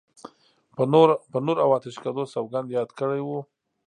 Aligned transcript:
په 1.31 1.39
نور 1.45 1.57
او 1.63 1.69
آتشکدو 1.77 2.23
سوګند 2.33 2.67
یاد 2.77 2.89
کړی 2.99 3.21
و. 3.23 3.29